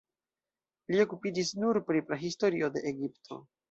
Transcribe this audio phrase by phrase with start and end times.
[0.95, 3.45] Li okupiĝis nur pri prahistorio de Egipto.